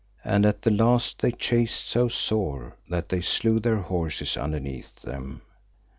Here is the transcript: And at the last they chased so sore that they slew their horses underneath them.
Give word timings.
And 0.23 0.47
at 0.47 0.63
the 0.63 0.71
last 0.71 1.21
they 1.21 1.31
chased 1.31 1.85
so 1.85 2.07
sore 2.07 2.75
that 2.89 3.09
they 3.09 3.21
slew 3.21 3.59
their 3.59 3.81
horses 3.81 4.35
underneath 4.35 5.03
them. 5.03 5.43